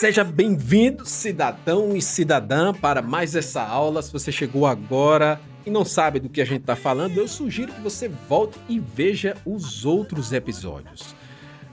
Seja 0.00 0.24
bem-vindo, 0.24 1.04
cidadão 1.04 1.94
e 1.94 2.00
cidadã, 2.00 2.72
para 2.72 3.02
mais 3.02 3.36
essa 3.36 3.62
aula. 3.62 4.00
Se 4.00 4.10
você 4.10 4.32
chegou 4.32 4.66
agora 4.66 5.38
e 5.66 5.68
não 5.68 5.84
sabe 5.84 6.18
do 6.18 6.30
que 6.30 6.40
a 6.40 6.44
gente 6.46 6.62
está 6.62 6.74
falando, 6.74 7.18
eu 7.18 7.28
sugiro 7.28 7.70
que 7.70 7.82
você 7.82 8.08
volte 8.08 8.58
e 8.66 8.78
veja 8.80 9.36
os 9.44 9.84
outros 9.84 10.32
episódios. 10.32 11.14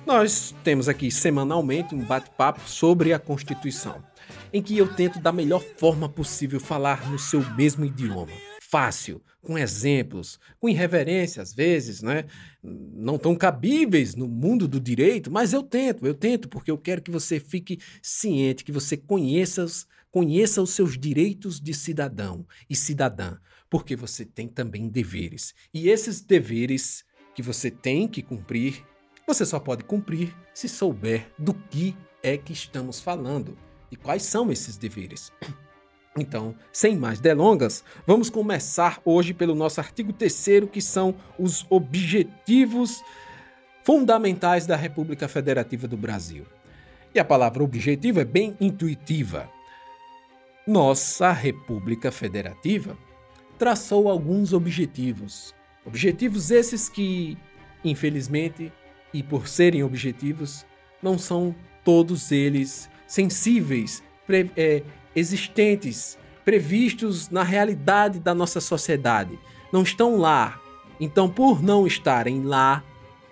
Nós 0.06 0.54
temos 0.62 0.90
aqui 0.90 1.10
semanalmente 1.10 1.96
um 1.96 2.04
bate-papo 2.04 2.60
sobre 2.66 3.14
a 3.14 3.20
Constituição, 3.20 4.04
em 4.52 4.62
que 4.62 4.78
eu 4.78 4.94
tento 4.94 5.22
da 5.22 5.32
melhor 5.32 5.64
forma 5.78 6.10
possível 6.10 6.60
falar 6.60 7.10
no 7.10 7.18
seu 7.18 7.40
mesmo 7.56 7.86
idioma 7.86 8.34
fácil, 8.70 9.22
com 9.42 9.58
exemplos, 9.58 10.40
com 10.60 10.68
irreverência 10.68 11.42
às 11.42 11.54
vezes, 11.54 12.02
né? 12.02 12.26
não 12.62 13.18
tão 13.18 13.36
cabíveis 13.36 14.14
no 14.14 14.28
mundo 14.28 14.68
do 14.68 14.80
direito, 14.80 15.32
mas 15.32 15.54
eu 15.54 15.64
tento, 15.64 16.06
eu 16.06 16.14
tento, 16.14 16.50
porque 16.50 16.70
eu 16.70 16.78
quero 16.78 17.02
que 17.02 17.12
você 17.12 17.40
fique 17.40 17.80
ciente, 18.02 18.66
que 18.66 18.72
você 18.72 18.98
conheça, 18.98 19.66
conheça 20.12 20.62
os 20.62 20.72
seus 20.72 20.98
direitos 20.98 21.62
de 21.62 21.74
cidadão 21.74 22.46
e 22.70 22.76
cidadã, 22.76 23.38
porque 23.70 23.96
você 23.96 24.26
tem 24.26 24.50
também 24.50 24.90
deveres. 24.90 25.54
E 25.74 25.88
esses 25.90 26.20
deveres 26.20 27.06
que 27.34 27.42
você 27.42 27.72
tem 27.72 28.08
que 28.08 28.22
cumprir, 28.22 28.84
você 29.26 29.46
só 29.46 29.60
pode 29.60 29.86
cumprir 29.86 30.36
se 30.54 30.68
souber 30.68 31.32
do 31.40 31.54
que 31.54 31.96
é 32.22 32.38
que 32.38 32.52
estamos 32.52 33.00
falando 33.00 33.58
e 33.90 33.96
quais 33.96 34.24
são 34.24 34.52
esses 34.52 34.76
deveres. 34.76 35.32
Então, 36.18 36.56
sem 36.72 36.98
mais 36.98 37.20
delongas, 37.20 37.84
vamos 38.06 38.30
começar 38.30 39.00
hoje 39.06 39.34
pelo 39.34 39.54
nosso 39.54 39.80
artigo 39.80 40.12
3 40.12 40.68
que 40.72 40.82
são 40.82 41.14
os 41.38 41.66
objetivos 41.70 43.04
fundamentais 43.84 44.66
da 44.66 44.76
República 44.76 45.28
Federativa 45.28 45.88
do 45.88 45.96
Brasil. 45.96 46.46
E 47.14 47.20
a 47.20 47.26
palavra 47.26 47.64
objetivo 47.64 48.20
é 48.20 48.26
bem 48.26 48.58
intuitiva. 48.60 49.48
Nossa 50.66 51.32
República 51.32 52.12
Federativa 52.12 52.98
traçou 53.58 54.10
alguns 54.10 54.54
objetivos. 54.54 55.54
Objetivos 55.86 56.52
esses 56.52 56.90
que, 56.90 57.38
infelizmente, 57.84 58.74
e 59.14 59.24
por 59.24 59.48
serem 59.48 59.84
objetivos, 59.84 60.66
não 61.02 61.18
são 61.18 61.56
todos 61.84 62.32
eles 62.32 62.90
sensíveis, 63.08 64.04
é, 64.58 64.84
existentes, 65.18 66.18
previstos 66.46 67.30
na 67.30 67.42
realidade 67.42 68.20
da 68.20 68.36
nossa 68.36 68.62
sociedade. 68.62 69.38
Não 69.74 69.82
estão 69.82 70.18
lá. 70.18 70.62
Então, 71.00 71.28
por 71.28 71.62
não 71.62 71.88
estarem 71.88 72.44
lá, 72.44 72.84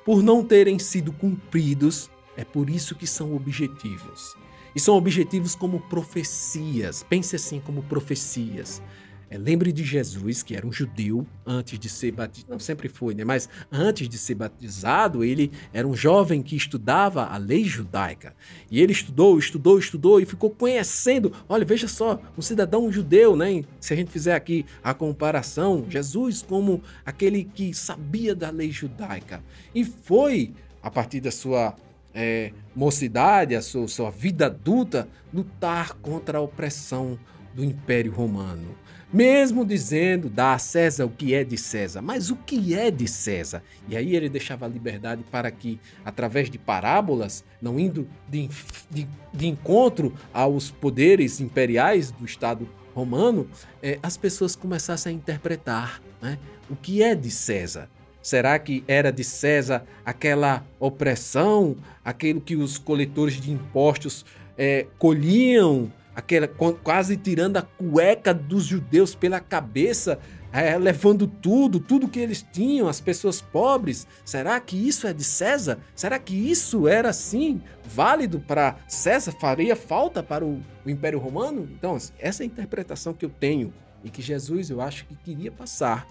por 0.04 0.24
não 0.24 0.44
terem 0.44 0.80
sido 0.80 1.14
cumpridos, 1.14 2.10
é 2.36 2.44
por 2.44 2.70
isso 2.70 2.96
que 2.96 3.06
são 3.06 3.36
objetivos. 3.36 4.36
E 4.76 4.80
são 4.80 4.96
objetivos 4.96 5.56
como 5.56 5.80
profecias. 5.82 7.04
Pense 7.04 7.36
assim 7.36 7.60
como 7.60 7.84
profecias. 7.84 8.82
É, 9.30 9.38
lembre 9.38 9.72
de 9.72 9.84
Jesus, 9.84 10.44
que 10.44 10.56
era 10.56 10.66
um 10.66 10.72
judeu 10.72 11.26
antes 11.46 11.80
de 11.80 11.90
ser 11.90 12.12
batizado, 12.12 12.52
não 12.52 12.60
sempre 12.60 12.88
foi, 12.88 13.14
né? 13.14 13.24
Mas 13.24 13.50
antes 13.72 14.08
de 14.08 14.18
ser 14.18 14.36
batizado, 14.36 15.24
ele 15.24 15.52
era 15.74 15.88
um 15.88 15.96
jovem 15.96 16.44
que 16.44 16.56
estudava 16.56 17.26
a 17.26 17.38
lei 17.38 17.64
judaica. 17.64 18.36
E 18.70 18.80
ele 18.80 18.92
estudou, 18.92 19.40
estudou, 19.40 19.80
estudou 19.80 20.20
e 20.20 20.26
ficou 20.26 20.50
conhecendo. 20.50 21.34
Olha, 21.50 21.66
veja 21.66 21.88
só, 21.88 22.22
um 22.38 22.42
cidadão 22.42 22.92
judeu, 22.92 23.36
né? 23.36 23.64
Se 23.80 23.94
a 23.94 23.98
gente 23.98 24.12
fizer 24.12 24.36
aqui 24.36 24.66
a 24.84 24.94
comparação, 24.94 25.86
Jesus 25.90 26.42
como 26.42 26.84
aquele 27.06 27.44
que 27.44 27.74
sabia 27.74 28.36
da 28.36 28.50
lei 28.50 28.72
judaica. 28.72 29.44
E 29.74 29.84
foi, 29.84 30.54
a 30.82 30.92
partir 30.92 31.20
da 31.20 31.32
sua 31.32 31.76
é, 32.14 32.54
mocidade, 32.76 33.56
a 33.56 33.62
sua, 33.62 33.88
sua 33.88 34.10
vida 34.10 34.46
adulta, 34.46 35.08
lutar 35.34 35.94
contra 35.96 36.38
a 36.38 36.42
opressão 36.42 37.20
do 37.54 37.64
Império 37.64 38.12
Romano. 38.12 38.76
Mesmo 39.16 39.64
dizendo, 39.64 40.30
dá 40.30 40.56
a 40.56 40.60
César 40.60 41.06
o 41.06 41.10
que 41.10 41.34
é 41.34 41.42
de 41.42 41.58
César, 41.58 42.02
mas 42.02 42.30
o 42.30 42.36
que 42.36 42.76
é 42.76 42.92
de 42.92 43.08
César? 43.08 43.64
E 43.88 43.96
aí 43.96 44.14
ele 44.14 44.28
deixava 44.28 44.66
a 44.66 44.68
liberdade 44.68 45.24
para 45.32 45.50
que, 45.50 45.80
através 46.04 46.50
de 46.50 46.58
parábolas, 46.58 47.42
não 47.62 47.80
indo 47.80 48.06
de, 48.28 48.50
de, 48.92 49.08
de 49.34 49.48
encontro 49.48 50.14
aos 50.34 50.70
poderes 50.70 51.40
imperiais 51.40 52.12
do 52.12 52.26
Estado 52.26 52.68
romano, 52.94 53.48
eh, 53.82 53.98
as 54.04 54.18
pessoas 54.18 54.54
começassem 54.54 55.14
a 55.14 55.16
interpretar 55.16 56.02
né, 56.22 56.38
o 56.70 56.76
que 56.76 57.02
é 57.02 57.16
de 57.16 57.32
César. 57.32 57.90
Será 58.22 58.60
que 58.60 58.84
era 58.86 59.14
de 59.14 59.24
César 59.24 59.86
aquela 60.06 60.66
opressão, 60.78 61.78
aquilo 62.04 62.42
que 62.42 62.58
os 62.58 62.78
coletores 62.78 63.40
de 63.40 63.50
impostos 63.50 64.26
eh, 64.58 64.88
colhiam 65.00 65.90
aquela 66.16 66.48
quase 66.48 67.18
tirando 67.18 67.58
a 67.58 67.62
cueca 67.62 68.34
dos 68.34 68.64
judeus 68.64 69.14
pela 69.14 69.40
cabeça, 69.40 70.18
é, 70.52 70.78
levando 70.78 71.28
tudo, 71.28 71.80
tudo 71.80 72.08
que 72.08 72.20
eles 72.20 72.42
tinham, 72.42 72.88
as 72.88 73.02
pessoas 73.02 73.42
pobres. 73.42 74.08
Será 74.24 74.58
que 74.60 74.76
isso 74.78 75.06
é 75.06 75.14
de 75.14 75.24
César? 75.24 75.80
Será 75.94 76.18
que 76.18 76.34
isso 76.34 76.88
era 76.88 77.10
assim 77.10 77.62
válido 77.84 78.40
para 78.40 78.78
César? 78.88 79.34
Faria 79.34 79.76
falta 79.76 80.24
para 80.24 80.46
o, 80.46 80.62
o 80.86 80.90
Império 80.90 81.20
Romano? 81.20 81.68
Então, 81.74 81.98
essa 82.18 82.42
é 82.42 82.46
a 82.46 82.48
interpretação 82.48 83.14
que 83.14 83.26
eu 83.26 83.30
tenho 83.30 83.74
e 84.02 84.10
que 84.10 84.22
Jesus, 84.22 84.70
eu 84.70 84.80
acho 84.80 85.06
que 85.06 85.16
queria 85.16 85.52
passar, 85.52 86.08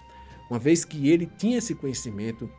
uma 0.50 0.58
vez 0.58 0.84
que 0.84 1.08
ele 1.08 1.30
tinha 1.38 1.58
esse 1.58 1.74
conhecimento 1.74 2.50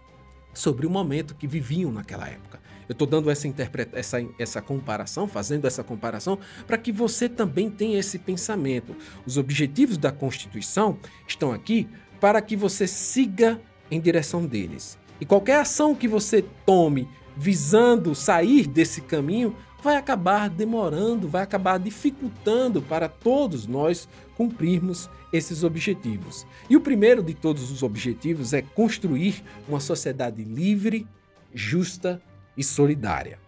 sobre 0.54 0.88
o 0.88 0.90
momento 0.90 1.36
que 1.36 1.46
viviam 1.46 1.92
naquela 1.92 2.28
época. 2.28 2.60
Eu 2.88 2.94
estou 2.94 3.08
dando 3.08 3.30
essa, 3.30 3.48
essa, 3.94 4.18
essa 4.38 4.62
comparação, 4.62 5.28
fazendo 5.28 5.66
essa 5.66 5.84
comparação, 5.84 6.38
para 6.68 6.78
que 6.78 6.92
você 6.92 7.28
também 7.28 7.70
tenha 7.70 8.00
esse 8.00 8.20
pensamento. 8.20 8.96
Os 9.26 9.38
objetivos 9.38 9.98
da 9.98 10.12
Constituição 10.12 10.98
estão 11.28 11.52
aqui 11.52 11.88
para 12.20 12.42
que 12.42 12.56
você 12.56 12.88
siga 12.88 13.60
em 13.90 14.00
direção 14.00 14.46
deles. 14.46 14.98
E 15.20 15.26
qualquer 15.26 15.60
ação 15.60 15.96
que 15.96 16.08
você 16.08 16.44
tome 16.66 17.08
visando 17.38 18.16
sair 18.16 18.68
desse 18.68 19.02
caminho 19.02 19.56
vai 19.84 19.98
acabar 19.98 20.50
demorando, 20.50 21.28
vai 21.28 21.44
acabar 21.44 21.78
dificultando 21.78 22.82
para 22.82 23.08
todos 23.08 23.68
nós 23.68 24.10
cumprirmos 24.36 25.10
esses 25.32 25.64
objetivos. 25.64 26.46
E 26.70 26.76
o 26.76 26.82
primeiro 26.82 27.22
de 27.22 27.34
todos 27.34 27.72
os 27.72 27.84
objetivos 27.84 28.52
é 28.54 28.62
construir 28.62 29.44
uma 29.68 29.80
sociedade 29.80 30.44
livre, 30.44 31.08
justa 31.54 32.22
e 32.58 32.64
solidária. 32.64 33.40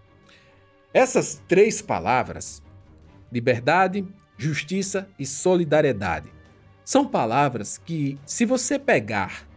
Essas 0.93 1.41
três 1.47 1.81
palavras, 1.81 2.61
liberdade, 3.31 4.07
justiça 4.37 5.07
e 5.17 5.25
solidariedade, 5.25 6.31
são 6.83 7.05
palavras 7.05 7.77
que, 7.77 8.17
se 8.25 8.45
você 8.45 8.79
pegar 8.79 9.47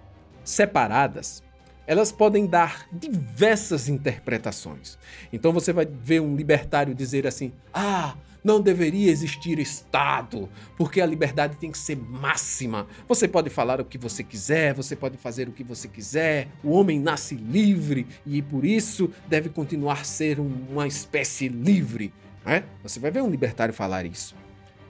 separadas, 0.43 1.43
elas 1.87 2.13
podem 2.13 2.47
dar 2.47 2.87
diversas 2.93 3.89
interpretações. 3.89 4.99
Então 5.33 5.53
você 5.53 5.73
vai 5.73 5.87
ver 5.87 6.21
um 6.21 6.37
libertário 6.37 6.95
dizer 6.95 7.27
assim: 7.27 7.53
ah, 7.73 8.17
não 8.43 8.61
deveria 8.61 9.11
existir 9.11 9.59
Estado, 9.59 10.49
porque 10.77 11.01
a 11.01 11.07
liberdade 11.07 11.57
tem 11.57 11.71
que 11.71 11.79
ser 11.79 11.97
máxima. 11.97 12.87
Você 13.09 13.29
pode 13.29 13.51
falar 13.51 13.81
o 13.81 13.85
que 13.85 13.99
você 13.99 14.23
quiser, 14.23 14.75
você 14.75 14.97
pode 14.97 15.17
fazer 15.17 15.49
o 15.49 15.53
que 15.53 15.65
você 15.65 15.89
quiser, 15.89 16.49
o 16.63 16.71
homem 16.71 16.99
nasce 16.99 17.35
livre 17.35 18.07
e 18.27 18.41
por 18.41 18.65
isso 18.65 19.11
deve 19.29 19.49
continuar 19.49 20.05
ser 20.05 20.39
uma 20.41 20.87
espécie 20.87 21.49
livre. 21.49 22.13
Né? 22.45 22.65
Você 22.83 22.99
vai 22.99 23.11
ver 23.11 23.23
um 23.23 23.31
libertário 23.31 23.75
falar 23.75 24.05
isso. 24.07 24.35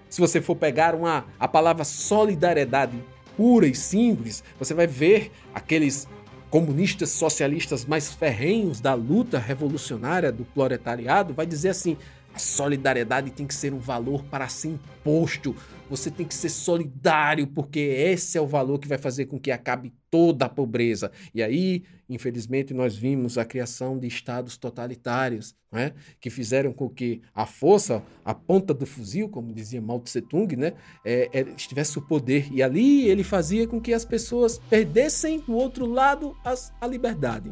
Se 0.09 0.21
você 0.21 0.41
for 0.41 0.57
pegar 0.57 0.95
uma, 0.95 1.27
a 1.39 1.47
palavra 1.47 1.85
solidariedade 1.85 2.97
pura 3.37 3.67
e 3.67 3.75
simples, 3.75 4.43
você 4.59 4.75
vai 4.75 4.87
ver 4.87 5.31
aqueles 5.55 6.09
comunistas 6.51 7.11
socialistas 7.11 7.85
mais 7.85 8.13
ferrenhos 8.13 8.81
da 8.81 8.93
luta 8.93 9.39
revolucionária 9.39 10.33
do 10.33 10.45
proletariado, 10.45 11.33
vai 11.33 11.47
dizer 11.47 11.71
assim: 11.71 11.97
solidariedade 12.41 13.31
tem 13.31 13.47
que 13.47 13.55
ser 13.55 13.73
um 13.73 13.79
valor 13.79 14.25
para 14.25 14.49
ser 14.49 14.69
imposto. 14.69 15.55
Você 15.89 16.11
tem 16.11 16.27
que 16.27 16.35
ser 16.35 16.49
solidário, 16.49 17.47
porque 17.47 17.81
esse 17.81 18.39
é 18.39 18.41
o 18.41 18.47
valor 18.47 18.79
que 18.79 18.89
vai 18.89 18.99
fazer 18.99 19.27
com 19.27 19.39
que 19.39 19.51
acabe 19.51 19.93
toda 20.11 20.47
a 20.47 20.49
pobreza. 20.49 21.11
E 21.35 21.43
aí, 21.43 21.85
infelizmente, 22.09 22.73
nós 22.73 22.97
vimos 22.97 23.39
a 23.39 23.45
criação 23.45 23.99
de 23.99 24.07
estados 24.07 24.57
totalitários, 24.57 25.55
né? 25.71 25.93
que 26.21 26.31
fizeram 26.31 26.73
com 26.73 26.89
que 26.89 27.21
a 27.35 27.45
força, 27.45 28.03
a 28.25 28.35
ponta 28.35 28.73
do 28.73 28.87
fuzil, 28.87 29.29
como 29.29 29.53
dizia 29.53 29.81
Mao 29.81 30.01
Tse 30.01 30.21
Tung, 30.23 30.55
né? 30.57 30.75
É, 31.05 31.29
é, 31.33 31.41
estivesse 31.57 31.99
o 31.99 32.03
poder. 32.03 32.49
E 32.53 32.63
ali 32.63 33.09
ele 33.09 33.25
fazia 33.25 33.67
com 33.67 33.81
que 33.81 33.93
as 33.93 34.05
pessoas 34.05 34.59
perdessem 34.71 35.41
do 35.41 35.55
outro 35.55 35.87
lado 35.87 36.37
as, 36.45 36.73
a 36.81 36.87
liberdade. 36.87 37.51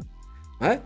Né? 0.59 0.81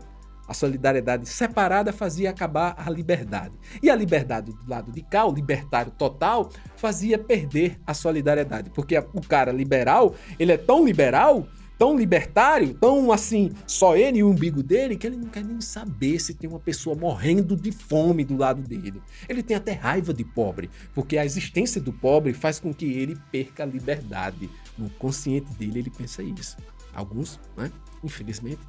A 0.47 0.53
solidariedade 0.53 1.27
separada 1.27 1.93
fazia 1.93 2.29
acabar 2.29 2.75
a 2.77 2.89
liberdade. 2.89 3.53
E 3.81 3.89
a 3.89 3.95
liberdade 3.95 4.51
do 4.51 4.69
lado 4.69 4.91
de 4.91 5.01
cá, 5.01 5.25
o 5.25 5.33
libertário 5.33 5.91
total, 5.91 6.49
fazia 6.75 7.17
perder 7.17 7.79
a 7.87 7.93
solidariedade. 7.93 8.69
Porque 8.69 8.97
o 8.97 9.21
cara 9.21 9.51
liberal, 9.51 10.15
ele 10.37 10.51
é 10.51 10.57
tão 10.57 10.85
liberal 10.85 11.47
tão 11.77 11.97
libertário, 11.97 12.73
tão 12.75 13.11
assim, 13.11 13.51
só 13.67 13.97
ele 13.97 14.19
e 14.19 14.23
o 14.23 14.29
umbigo 14.29 14.63
dele, 14.63 14.95
que 14.95 15.05
ele 15.05 15.17
não 15.17 15.27
quer 15.27 15.43
nem 15.43 15.59
saber 15.59 16.17
se 16.19 16.33
tem 16.33 16.49
uma 16.49 16.59
pessoa 16.59 16.95
morrendo 16.95 17.57
de 17.57 17.71
fome 17.73 18.23
do 18.23 18.37
lado 18.37 18.61
dele. 18.61 19.01
Ele 19.27 19.43
tem 19.43 19.57
até 19.57 19.73
raiva 19.73 20.13
de 20.13 20.23
pobre, 20.23 20.69
porque 20.93 21.17
a 21.17 21.25
existência 21.25 21.81
do 21.81 21.91
pobre 21.91 22.31
faz 22.31 22.57
com 22.59 22.73
que 22.73 22.85
ele 22.85 23.17
perca 23.31 23.63
a 23.63 23.65
liberdade. 23.65 24.49
No 24.77 24.89
consciente 24.91 25.53
dele, 25.55 25.79
ele 25.79 25.89
pensa 25.89 26.23
isso. 26.23 26.55
Alguns, 26.93 27.39
né? 27.57 27.69
Infelizmente. 28.03 28.61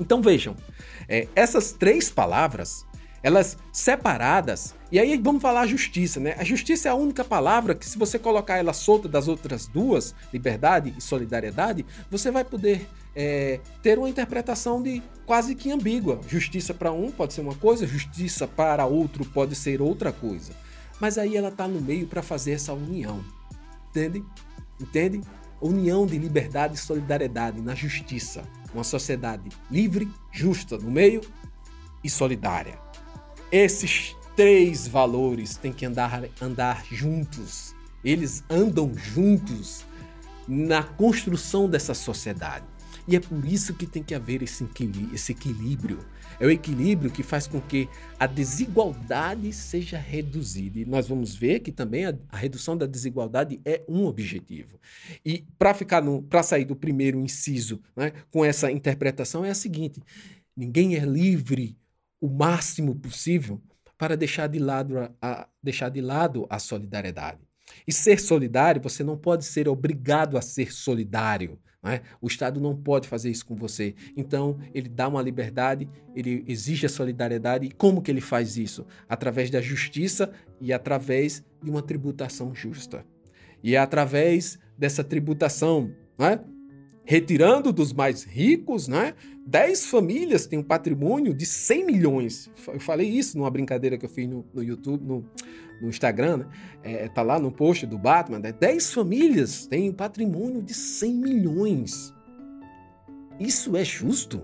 Então 0.00 0.22
vejam, 0.22 0.56
é, 1.08 1.28
essas 1.36 1.72
três 1.72 2.10
palavras 2.10 2.86
elas 3.22 3.56
separadas. 3.72 4.74
E 4.90 4.98
aí 4.98 5.16
vamos 5.18 5.42
falar 5.42 5.66
justiça, 5.66 6.18
né? 6.18 6.34
A 6.38 6.44
justiça 6.44 6.88
é 6.88 6.90
a 6.90 6.94
única 6.94 7.24
palavra 7.24 7.74
que, 7.74 7.86
se 7.86 7.98
você 7.98 8.18
colocar 8.18 8.56
ela 8.56 8.72
solta 8.72 9.08
das 9.08 9.28
outras 9.28 9.66
duas, 9.66 10.14
liberdade 10.32 10.94
e 10.96 11.00
solidariedade, 11.00 11.84
você 12.10 12.30
vai 12.30 12.44
poder 12.44 12.88
é, 13.14 13.60
ter 13.82 13.98
uma 13.98 14.08
interpretação 14.08 14.82
de 14.82 15.02
quase 15.26 15.54
que 15.54 15.70
ambígua. 15.70 16.20
Justiça 16.26 16.72
para 16.72 16.90
um 16.92 17.10
pode 17.10 17.34
ser 17.34 17.42
uma 17.42 17.54
coisa, 17.54 17.86
justiça 17.86 18.46
para 18.46 18.86
outro 18.86 19.24
pode 19.24 19.54
ser 19.54 19.80
outra 19.82 20.12
coisa. 20.12 20.52
Mas 20.98 21.18
aí 21.18 21.36
ela 21.36 21.48
está 21.48 21.68
no 21.68 21.80
meio 21.80 22.06
para 22.06 22.22
fazer 22.22 22.52
essa 22.52 22.72
união. 22.72 23.22
Entende? 23.90 24.24
Entende? 24.80 25.20
União 25.60 26.06
de 26.06 26.16
liberdade 26.16 26.74
e 26.74 26.78
solidariedade 26.78 27.60
na 27.60 27.74
justiça. 27.74 28.42
Uma 28.72 28.84
sociedade 28.84 29.50
livre, 29.70 30.08
justa 30.30 30.78
no 30.78 30.90
meio 30.90 31.20
e 32.04 32.10
solidária. 32.10 32.78
Esses 33.50 34.16
três 34.36 34.86
valores 34.86 35.56
têm 35.56 35.72
que 35.72 35.84
andar, 35.84 36.24
andar 36.40 36.84
juntos. 36.90 37.74
Eles 38.04 38.44
andam 38.48 38.92
juntos 38.96 39.84
na 40.46 40.82
construção 40.82 41.68
dessa 41.68 41.94
sociedade. 41.94 42.64
E 43.06 43.16
é 43.16 43.20
por 43.20 43.44
isso 43.44 43.74
que 43.74 43.86
tem 43.86 44.02
que 44.02 44.14
haver 44.14 44.42
esse 44.42 44.64
equilíbrio. 45.32 45.98
É 46.38 46.46
o 46.46 46.50
equilíbrio 46.50 47.10
que 47.10 47.22
faz 47.22 47.46
com 47.46 47.60
que 47.60 47.88
a 48.18 48.26
desigualdade 48.26 49.52
seja 49.52 49.98
reduzida. 49.98 50.78
E 50.78 50.84
nós 50.84 51.08
vamos 51.08 51.34
ver 51.34 51.60
que 51.60 51.72
também 51.72 52.06
a, 52.06 52.14
a 52.28 52.36
redução 52.36 52.76
da 52.76 52.86
desigualdade 52.86 53.60
é 53.64 53.82
um 53.88 54.04
objetivo. 54.04 54.78
E 55.24 55.44
para 55.58 55.74
ficar 55.74 56.02
para 56.28 56.42
sair 56.42 56.64
do 56.64 56.76
primeiro 56.76 57.20
inciso, 57.20 57.80
né, 57.96 58.12
com 58.30 58.44
essa 58.44 58.70
interpretação 58.70 59.44
é 59.44 59.50
a 59.50 59.54
seguinte: 59.54 60.00
ninguém 60.56 60.96
é 60.96 61.04
livre 61.04 61.76
o 62.20 62.28
máximo 62.28 62.94
possível 62.94 63.60
para 63.96 64.16
deixar 64.16 64.46
de 64.46 64.58
lado 64.58 64.98
a, 64.98 65.10
a, 65.20 65.48
deixar 65.62 65.90
de 65.90 66.00
lado 66.00 66.46
a 66.48 66.58
solidariedade. 66.58 67.40
E 67.86 67.92
ser 67.92 68.18
solidário, 68.18 68.82
você 68.82 69.04
não 69.04 69.16
pode 69.16 69.44
ser 69.44 69.68
obrigado 69.68 70.36
a 70.36 70.42
ser 70.42 70.72
solidário. 70.72 71.58
É? 71.82 72.02
O 72.20 72.26
Estado 72.26 72.60
não 72.60 72.76
pode 72.76 73.08
fazer 73.08 73.30
isso 73.30 73.46
com 73.46 73.56
você. 73.56 73.94
Então, 74.14 74.58
ele 74.74 74.88
dá 74.88 75.08
uma 75.08 75.22
liberdade, 75.22 75.88
ele 76.14 76.44
exige 76.46 76.84
a 76.84 76.90
solidariedade. 76.90 77.66
E 77.66 77.70
como 77.70 78.02
que 78.02 78.10
ele 78.10 78.20
faz 78.20 78.58
isso? 78.58 78.86
Através 79.08 79.50
da 79.50 79.62
justiça 79.62 80.30
e 80.60 80.74
através 80.74 81.42
de 81.62 81.70
uma 81.70 81.80
tributação 81.80 82.54
justa. 82.54 83.04
E 83.62 83.74
é 83.74 83.78
através 83.78 84.58
dessa 84.76 85.02
tributação, 85.02 85.90
não 86.18 86.26
é? 86.26 86.40
retirando 87.10 87.72
dos 87.72 87.92
mais 87.92 88.22
ricos, 88.22 88.86
né? 88.86 89.14
10 89.44 89.86
famílias 89.86 90.46
têm 90.46 90.60
um 90.60 90.62
patrimônio 90.62 91.34
de 91.34 91.44
100 91.44 91.84
milhões. 91.84 92.48
Eu 92.68 92.78
falei 92.78 93.08
isso 93.08 93.36
numa 93.36 93.50
brincadeira 93.50 93.98
que 93.98 94.04
eu 94.04 94.08
fiz 94.08 94.28
no, 94.28 94.46
no 94.54 94.62
YouTube, 94.62 95.04
no, 95.04 95.26
no, 95.80 95.88
Instagram, 95.88 96.38
né? 96.38 96.46
É, 96.82 97.08
tá 97.08 97.22
lá 97.22 97.38
no 97.38 97.50
post 97.50 97.86
do 97.86 97.98
Batman. 97.98 98.38
Né? 98.38 98.52
10 98.52 98.92
famílias 98.92 99.66
têm 99.66 99.90
um 99.90 99.92
patrimônio 99.92 100.62
de 100.62 100.74
100 100.74 101.14
milhões. 101.14 102.14
Isso 103.38 103.76
é 103.76 103.84
justo? 103.84 104.42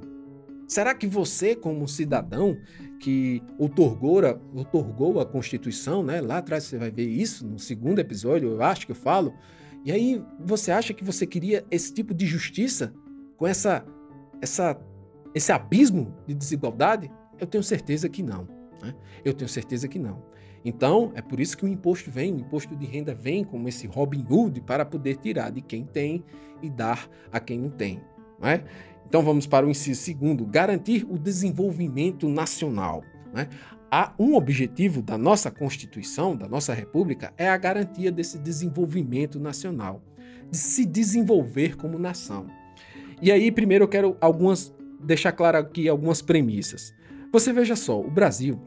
Será 0.66 0.94
que 0.94 1.06
você, 1.06 1.54
como 1.54 1.86
cidadão 1.86 2.56
que 3.00 3.42
otorgou 3.58 4.24
a, 4.24 4.38
otorgou 4.54 5.20
a 5.20 5.26
Constituição, 5.26 6.02
né? 6.02 6.20
Lá 6.20 6.38
atrás 6.38 6.64
você 6.64 6.78
vai 6.78 6.90
ver 6.90 7.06
isso, 7.06 7.46
no 7.46 7.58
segundo 7.58 7.98
episódio, 7.98 8.50
eu 8.50 8.62
acho 8.62 8.86
que 8.86 8.92
eu 8.92 8.96
falo 8.96 9.32
e 9.86 9.92
aí 9.92 10.20
você 10.40 10.72
acha 10.72 10.92
que 10.92 11.04
você 11.04 11.24
queria 11.24 11.64
esse 11.70 11.94
tipo 11.94 12.12
de 12.12 12.26
justiça 12.26 12.92
com 13.36 13.46
essa, 13.46 13.86
essa, 14.42 14.76
esse 15.32 15.52
abismo 15.52 16.12
de 16.26 16.34
desigualdade? 16.34 17.08
Eu 17.38 17.46
tenho 17.46 17.62
certeza 17.62 18.08
que 18.08 18.20
não. 18.20 18.48
Né? 18.82 18.92
Eu 19.24 19.32
tenho 19.32 19.48
certeza 19.48 19.86
que 19.86 19.96
não. 19.96 20.24
Então, 20.68 21.12
é 21.14 21.22
por 21.22 21.38
isso 21.38 21.56
que 21.56 21.64
o 21.64 21.68
imposto 21.68 22.10
vem, 22.10 22.34
o 22.34 22.40
imposto 22.40 22.74
de 22.74 22.84
renda 22.84 23.14
vem 23.14 23.44
como 23.44 23.68
esse 23.68 23.86
Robin 23.86 24.26
Hood 24.28 24.60
para 24.62 24.84
poder 24.84 25.16
tirar 25.16 25.50
de 25.50 25.60
quem 25.60 25.84
tem 25.84 26.24
e 26.60 26.68
dar 26.68 27.08
a 27.30 27.38
quem 27.38 27.56
não 27.56 27.70
tem. 27.70 28.02
Não 28.40 28.48
é? 28.48 28.64
Então 29.08 29.22
vamos 29.22 29.46
para 29.46 29.64
o 29.64 29.70
inciso 29.70 30.02
segundo, 30.02 30.44
garantir 30.44 31.06
o 31.08 31.16
desenvolvimento 31.16 32.28
nacional. 32.28 33.04
Né? 33.32 33.48
há 33.90 34.12
um 34.18 34.34
objetivo 34.34 35.00
da 35.00 35.16
nossa 35.16 35.50
Constituição, 35.50 36.36
da 36.36 36.48
nossa 36.48 36.74
República, 36.74 37.32
é 37.36 37.48
a 37.48 37.56
garantia 37.56 38.10
desse 38.10 38.38
desenvolvimento 38.38 39.38
nacional, 39.38 40.02
de 40.50 40.56
se 40.56 40.84
desenvolver 40.84 41.76
como 41.76 41.98
nação. 41.98 42.46
E 43.22 43.30
aí, 43.30 43.50
primeiro 43.50 43.84
eu 43.84 43.88
quero 43.88 44.16
algumas 44.20 44.74
deixar 45.00 45.32
claro 45.32 45.58
aqui 45.58 45.88
algumas 45.88 46.20
premissas. 46.20 46.92
Você 47.32 47.52
veja 47.52 47.76
só, 47.76 48.00
o 48.00 48.10
Brasil 48.10 48.60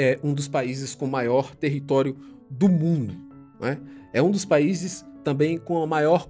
é 0.00 0.18
um 0.24 0.32
dos 0.32 0.48
países 0.48 0.94
com 0.94 1.06
maior 1.06 1.54
território 1.54 2.16
do 2.48 2.68
mundo. 2.68 3.14
Né? 3.60 3.78
É 4.12 4.22
um 4.22 4.30
dos 4.30 4.46
países 4.46 5.04
também 5.22 5.58
com 5.58 5.82
a 5.82 5.86
maior 5.86 6.26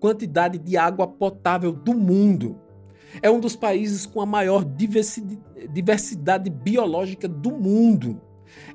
quantidade 0.00 0.58
de 0.58 0.76
água 0.76 1.06
potável 1.06 1.72
do 1.72 1.94
mundo. 1.94 2.58
É 3.22 3.30
um 3.30 3.38
dos 3.38 3.54
países 3.54 4.04
com 4.04 4.20
a 4.20 4.26
maior 4.26 4.64
diversidade 4.64 6.50
biológica 6.50 7.28
do 7.28 7.52
mundo. 7.52 8.20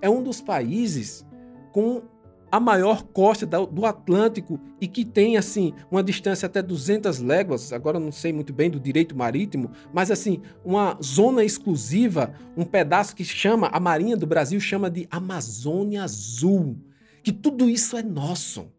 É 0.02 0.10
um 0.10 0.24
dos 0.24 0.40
países 0.40 1.26
com 1.74 2.02
a 2.52 2.60
maior 2.60 3.04
costa 3.04 3.46
do 3.46 3.86
Atlântico 3.86 4.60
e 4.80 4.88
que 4.88 5.06
tem 5.06 5.38
assim 5.38 5.74
uma 5.92 6.04
distância 6.04 6.46
até 6.46 6.62
200 6.62 7.20
léguas, 7.20 7.72
agora 7.74 8.00
não 8.00 8.12
sei 8.12 8.34
muito 8.34 8.54
bem 8.54 8.70
do 8.70 8.80
direito 8.80 9.16
marítimo, 9.16 9.72
mas 9.94 10.10
assim, 10.12 10.42
uma 10.64 10.98
zona 11.02 11.44
exclusiva, 11.44 12.34
um 12.58 12.66
pedaço 12.66 13.16
que 13.16 13.24
chama 13.24 13.68
a 13.68 13.80
Marinha 13.80 14.18
do 14.18 14.28
Brasil 14.28 14.60
chama 14.60 14.90
de 14.90 15.08
Amazônia 15.12 16.04
Azul, 16.04 16.78
que 17.24 17.32
tudo 17.32 17.70
isso 17.70 17.98
é 17.98 18.04
nosso 18.04 18.72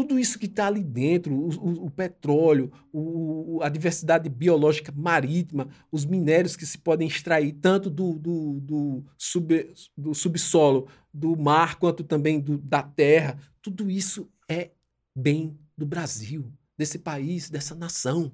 tudo 0.00 0.18
isso 0.18 0.38
que 0.38 0.46
está 0.46 0.66
ali 0.66 0.82
dentro, 0.82 1.34
o, 1.34 1.48
o, 1.48 1.84
o 1.86 1.90
petróleo, 1.90 2.72
o, 2.90 3.60
a 3.62 3.68
diversidade 3.68 4.30
biológica 4.30 4.90
marítima, 4.96 5.68
os 5.92 6.06
minérios 6.06 6.56
que 6.56 6.64
se 6.64 6.78
podem 6.78 7.06
extrair 7.06 7.52
tanto 7.52 7.90
do, 7.90 8.14
do, 8.14 8.60
do, 8.60 9.04
sub, 9.18 9.74
do 9.94 10.14
subsolo, 10.14 10.88
do 11.12 11.36
mar, 11.36 11.78
quanto 11.78 12.02
também 12.02 12.40
do, 12.40 12.56
da 12.56 12.82
terra, 12.82 13.38
tudo 13.60 13.90
isso 13.90 14.26
é 14.48 14.70
bem 15.14 15.58
do 15.76 15.84
Brasil, 15.84 16.50
desse 16.78 16.98
país, 16.98 17.50
dessa 17.50 17.74
nação. 17.74 18.32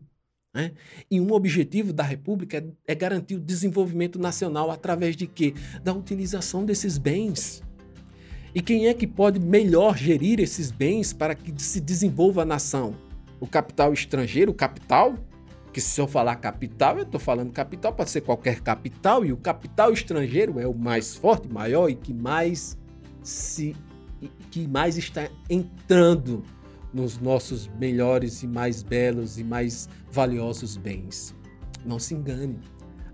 Né? 0.54 0.73
E 1.11 1.20
um 1.20 1.32
objetivo 1.32 1.92
da 1.92 2.04
República 2.04 2.58
é, 2.58 2.92
é 2.92 2.94
garantir 2.94 3.35
o 3.35 3.40
desenvolvimento 3.40 4.20
nacional 4.20 4.70
através 4.70 5.16
de 5.16 5.26
quê? 5.26 5.52
Da 5.82 5.92
utilização 5.92 6.64
desses 6.64 6.96
bens. 6.96 7.62
E 8.56 8.62
quem 8.62 8.86
é 8.86 8.94
que 8.94 9.06
pode 9.06 9.38
melhor 9.38 9.98
gerir 9.98 10.40
esses 10.40 10.70
bens 10.70 11.12
para 11.12 11.34
que 11.34 11.52
se 11.62 11.78
desenvolva 11.78 12.40
a 12.40 12.44
nação? 12.46 12.94
O 13.38 13.46
capital 13.46 13.92
estrangeiro, 13.92 14.50
o 14.50 14.54
capital? 14.54 15.14
Que 15.75 15.78
se 15.78 16.00
eu 16.00 16.08
falar 16.08 16.36
capital, 16.36 16.96
eu 16.96 17.02
estou 17.02 17.20
falando 17.20 17.52
capital, 17.52 17.92
pode 17.92 18.08
ser 18.08 18.22
qualquer 18.22 18.62
capital, 18.62 19.26
e 19.26 19.30
o 19.30 19.36
capital 19.36 19.92
estrangeiro 19.92 20.58
é 20.58 20.66
o 20.66 20.72
mais 20.72 21.14
forte, 21.14 21.52
maior 21.52 21.90
e 21.90 21.94
que 21.94 22.14
mais 22.14 22.78
se 23.22 23.76
que 24.50 24.66
mais 24.66 24.96
está 24.96 25.28
entrando 25.50 26.42
nos 26.94 27.18
nossos 27.18 27.68
melhores 27.78 28.42
e 28.42 28.46
mais 28.46 28.82
belos 28.82 29.38
e 29.38 29.44
mais 29.44 29.86
valiosos 30.10 30.78
bens. 30.78 31.34
Não 31.84 31.98
se 31.98 32.14
engane. 32.14 32.58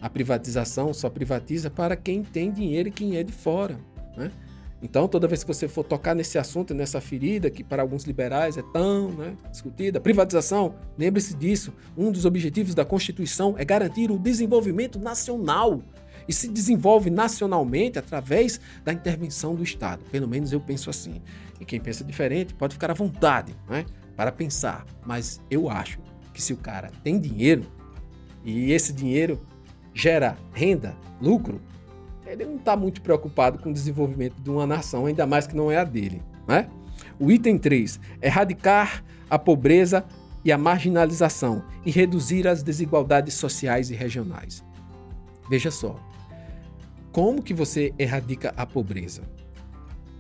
A 0.01 0.09
privatização 0.09 0.95
só 0.95 1.11
privatiza 1.11 1.69
para 1.69 1.97
quem 1.97 2.23
tem 2.23 2.53
dinheiro 2.53 2.91
e 2.91 2.93
quem 2.93 3.17
é 3.17 3.25
de 3.25 3.33
fora. 3.33 3.77
Né? 4.17 4.31
Então, 4.83 5.07
toda 5.07 5.29
vez 5.29 5.45
que 5.45 5.49
você 5.49 5.69
for 5.69 5.85
tocar 5.85 6.13
nesse 6.13 6.39
assunto, 6.39 6.75
nessa 6.75 7.01
ferida, 7.01 7.49
que 7.49 7.63
para 7.63 7.83
alguns 7.83 8.03
liberais 8.03 8.57
é 8.59 8.63
tão 8.73 9.13
né, 9.13 9.37
discutida, 9.49 10.01
privatização, 10.01 10.75
lembre-se 10.99 11.37
disso. 11.37 11.73
Um 11.97 12.11
dos 12.11 12.25
objetivos 12.25 12.75
da 12.75 12.85
Constituição 12.85 13.55
é 13.57 13.65
garantir 13.65 14.11
o 14.11 14.19
desenvolvimento 14.19 14.99
nacional. 14.99 15.81
E 16.27 16.33
se 16.33 16.49
desenvolve 16.49 17.11
nacionalmente 17.11 17.99
através 17.99 18.61
da 18.85 18.93
intervenção 18.93 19.55
do 19.55 19.63
Estado. 19.63 20.05
Pelo 20.11 20.29
menos 20.29 20.53
eu 20.53 20.61
penso 20.61 20.91
assim. 20.91 21.21
E 21.61 21.65
quem 21.65 21.81
pensa 21.81 22.05
diferente 22.05 22.55
pode 22.55 22.75
ficar 22.75 22.91
à 22.91 22.95
vontade 22.95 23.55
né, 23.69 23.85
para 24.17 24.31
pensar. 24.31 24.85
Mas 25.05 25.41
eu 25.51 25.69
acho 25.69 25.99
que 26.33 26.43
se 26.43 26.53
o 26.53 26.57
cara 26.57 26.91
tem 27.03 27.19
dinheiro 27.19 27.65
e 28.45 28.73
esse 28.73 28.93
dinheiro 28.93 29.41
gera 29.95 30.37
renda, 30.53 30.97
lucro, 31.21 31.61
ele 32.33 32.47
não 32.47 32.57
está 32.57 32.75
muito 32.75 33.03
preocupado 33.03 33.59
com 33.59 33.69
o 33.69 33.73
desenvolvimento 33.73 34.37
de 34.41 34.49
uma 34.49 34.67
nação, 34.67 35.05
ainda 35.05 35.27
mais 35.27 35.47
que 35.47 35.55
não 35.55 35.71
é 35.71 35.77
a 35.77 35.85
dele. 35.85 36.23
Né? 36.49 36.69
O 37.21 37.31
item 37.31 37.59
3, 37.59 38.01
erradicar 38.23 39.05
a 39.29 39.39
pobreza 39.39 40.05
e 40.43 40.51
a 40.51 40.57
marginalização 40.57 41.63
e 41.85 41.91
reduzir 41.91 42.49
as 42.49 42.63
desigualdades 42.63 43.35
sociais 43.35 43.91
e 43.91 43.95
regionais. 43.95 44.65
Veja 45.49 45.71
só, 45.71 45.97
como 47.13 47.43
que 47.43 47.53
você 47.53 47.93
erradica 47.99 48.55
a 48.57 48.65
pobreza? 48.65 49.23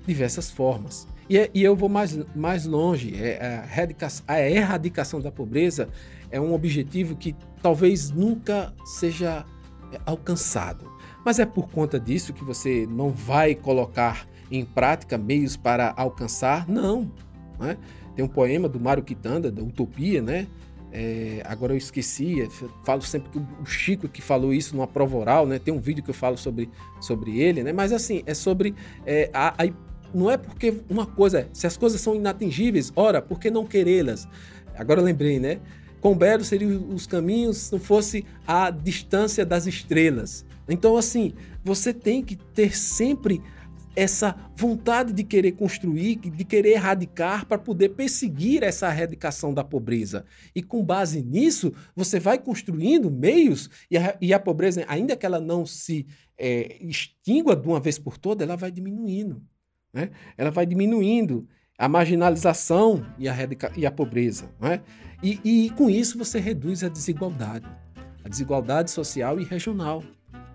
Diversas 0.07 0.50
formas. 0.50 1.09
E, 1.31 1.38
é, 1.38 1.50
e 1.54 1.62
eu 1.62 1.75
vou 1.75 1.88
mais, 1.88 2.19
mais 2.35 2.66
longe. 2.66 3.16
É, 3.16 3.38
a, 3.40 3.64
erradicação, 3.64 4.25
a 4.28 4.40
erradicação 4.40 5.21
da 5.21 5.33
pobreza 5.33 5.88
é 6.31 6.38
um 6.38 6.52
objetivo 6.52 7.16
que 7.16 7.35
talvez 7.62 8.11
nunca 8.11 8.75
seja 8.85 9.47
é, 9.90 10.00
alcançado. 10.04 10.92
Mas 11.25 11.38
é 11.38 11.47
por 11.47 11.69
conta 11.69 11.99
disso 11.99 12.33
que 12.33 12.45
você 12.45 12.87
não 12.91 13.11
vai 13.11 13.55
colocar 13.55 14.26
em 14.50 14.64
prática 14.64 15.17
meios 15.17 15.57
para 15.57 15.95
alcançar? 15.97 16.69
Não. 16.69 17.11
Né? 17.59 17.76
Tem 18.14 18.25
um 18.25 18.29
poema 18.29 18.69
do 18.69 18.79
Mário 18.79 19.02
Quitanda, 19.02 19.50
da 19.50 19.62
Utopia, 19.62 20.21
né? 20.21 20.47
É, 20.95 21.43
agora 21.47 21.73
eu 21.73 21.79
esqueci, 21.79 22.41
eu 22.41 22.50
falo 22.85 23.00
sempre 23.00 23.31
que 23.31 23.38
o 23.38 23.64
Chico 23.64 24.07
que 24.07 24.21
falou 24.21 24.52
isso 24.52 24.76
numa 24.76 24.87
prova 24.87 25.17
oral, 25.17 25.47
né? 25.47 25.59
Tem 25.59 25.73
um 25.73 25.81
vídeo 25.81 26.05
que 26.05 26.11
eu 26.11 26.14
falo 26.14 26.37
sobre, 26.37 26.69
sobre 27.00 27.41
ele, 27.41 27.62
né? 27.62 27.73
Mas 27.73 27.93
assim, 27.93 28.23
é 28.26 28.35
sobre 28.35 28.75
é, 29.07 29.31
a, 29.33 29.55
a, 29.64 29.73
não 30.12 30.31
é 30.31 30.37
porque 30.37 30.83
uma 30.91 31.07
coisa, 31.07 31.49
se 31.55 31.67
as 31.67 31.79
coisas 31.79 31.99
são 31.99 32.14
inatingíveis, 32.14 32.93
ora, 32.95 33.23
por 33.23 33.41
que 33.41 33.50
não 33.50 33.64
querê-las? 33.64 34.29
Agora 34.76 35.00
eu 35.00 35.05
lembrei, 35.05 35.38
né? 35.38 35.61
Quão 35.99 36.14
belos 36.14 36.49
seriam 36.49 36.88
os 36.88 37.07
caminhos 37.07 37.57
se 37.57 37.73
não 37.73 37.81
fosse 37.81 38.26
a 38.47 38.71
distância 38.71 39.47
das 39.47 39.67
estrelas. 39.67 40.45
Então, 40.69 40.97
assim, 40.97 41.33
você 41.64 41.92
tem 41.92 42.23
que 42.23 42.37
ter 42.37 42.76
sempre 42.76 43.42
essa 43.95 44.35
vontade 44.57 45.12
de 45.12 45.23
querer 45.23 45.52
construir, 45.52 46.16
de 46.16 46.45
querer 46.45 46.73
erradicar 46.73 47.47
para 47.47 47.59
poder 47.59 47.90
perseguir 47.90 48.62
essa 48.62 48.88
erradicação 48.88 49.52
da 49.52 49.62
pobreza. 49.62 50.25
E 50.54 50.62
com 50.62 50.83
base 50.83 51.23
nisso, 51.23 51.73
você 51.95 52.19
vai 52.19 52.38
construindo 52.38 53.11
meios 53.11 53.69
e 53.90 53.99
a, 53.99 54.16
e 54.21 54.33
a 54.33 54.40
pobreza, 54.40 54.85
ainda 54.88 55.16
que 55.16 55.26
ela 55.26 55.40
não 55.40 55.66
se 55.66 56.07
é, 56.38 56.78
extingua 56.81 57.54
de 57.54 57.69
uma 57.69 57.81
vez 57.81 57.99
por 57.99 58.16
toda, 58.16 58.42
ela 58.42 58.57
vai 58.57 58.71
diminuindo. 58.71 59.42
Né? 59.92 60.11
Ela 60.38 60.50
vai 60.50 60.64
diminuindo 60.64 61.47
a 61.76 61.88
marginalização 61.88 63.04
e 63.19 63.28
a, 63.28 63.37
e 63.76 63.85
a 63.85 63.90
pobreza. 63.90 64.50
Né? 64.59 64.81
E, 65.23 65.38
e 65.45 65.71
com 65.71 65.90
isso 65.90 66.16
você 66.16 66.40
reduz 66.40 66.83
a 66.83 66.88
desigualdade, 66.88 67.69
a 68.25 68.28
desigualdade 68.28 68.90
social 68.90 69.38
e 69.38 69.45
regional. 69.45 70.02